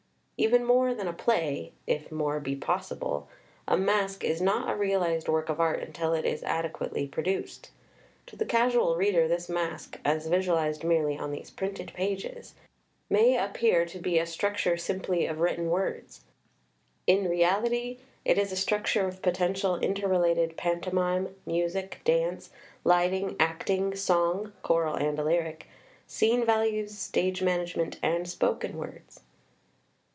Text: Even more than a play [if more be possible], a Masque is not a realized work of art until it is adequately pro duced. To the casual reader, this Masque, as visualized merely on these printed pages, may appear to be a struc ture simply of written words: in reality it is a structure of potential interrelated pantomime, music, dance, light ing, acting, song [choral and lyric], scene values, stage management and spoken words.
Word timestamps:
Even 0.47 0.65
more 0.65 0.95
than 0.95 1.07
a 1.07 1.13
play 1.13 1.71
[if 1.85 2.11
more 2.11 2.39
be 2.39 2.55
possible], 2.55 3.27
a 3.67 3.77
Masque 3.77 4.23
is 4.23 4.41
not 4.41 4.71
a 4.71 4.75
realized 4.75 5.29
work 5.29 5.49
of 5.49 5.59
art 5.59 5.83
until 5.83 6.13
it 6.15 6.25
is 6.25 6.41
adequately 6.41 7.05
pro 7.07 7.21
duced. 7.23 7.69
To 8.25 8.35
the 8.35 8.43
casual 8.47 8.95
reader, 8.95 9.27
this 9.27 9.47
Masque, 9.47 9.99
as 10.03 10.25
visualized 10.25 10.83
merely 10.83 11.15
on 11.15 11.29
these 11.31 11.51
printed 11.51 11.93
pages, 11.93 12.55
may 13.07 13.37
appear 13.37 13.85
to 13.85 13.99
be 13.99 14.17
a 14.17 14.23
struc 14.23 14.55
ture 14.57 14.77
simply 14.77 15.27
of 15.27 15.41
written 15.41 15.69
words: 15.69 16.21
in 17.05 17.29
reality 17.29 17.99
it 18.25 18.39
is 18.39 18.51
a 18.51 18.55
structure 18.55 19.07
of 19.07 19.21
potential 19.21 19.75
interrelated 19.75 20.57
pantomime, 20.57 21.35
music, 21.45 21.99
dance, 22.03 22.49
light 22.83 23.13
ing, 23.13 23.35
acting, 23.39 23.93
song 23.93 24.53
[choral 24.63 24.95
and 24.95 25.19
lyric], 25.19 25.67
scene 26.07 26.43
values, 26.43 26.97
stage 26.97 27.43
management 27.43 27.99
and 28.01 28.27
spoken 28.27 28.75
words. 28.75 29.19